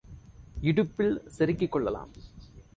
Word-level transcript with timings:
இடுப்பில் 0.61 1.21
செருகிக் 1.37 1.71
கொள்ளலாம். 1.71 2.11